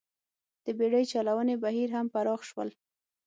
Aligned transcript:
د 0.65 0.67
بېړۍ 0.77 1.05
چلونې 1.13 1.55
بهیر 1.63 1.89
هم 1.97 2.05
پراخ 2.13 2.41
شول 2.49 2.69